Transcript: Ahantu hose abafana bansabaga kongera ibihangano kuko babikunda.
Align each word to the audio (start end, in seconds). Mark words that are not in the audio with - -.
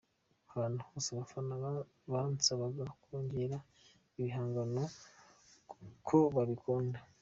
Ahantu 0.49 0.79
hose 0.87 1.07
abafana 1.11 1.53
bansabaga 2.11 2.83
kongera 3.03 3.57
ibihangano 4.19 4.83
kuko 5.71 6.15
babikunda. 6.35 6.99